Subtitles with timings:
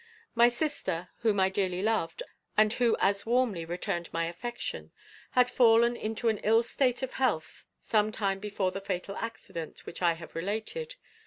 [0.33, 2.23] My sister, whom I dearly loved,
[2.57, 4.91] and who as warmly returned my affection,
[5.33, 10.01] had fallen into an ill state of health some time before the fatal accident which
[10.01, 10.95] I have related.